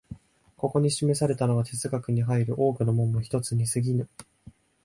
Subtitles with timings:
[0.57, 4.09] ここに示されたのは哲学に入る多くの門の一つに過ぎぬ。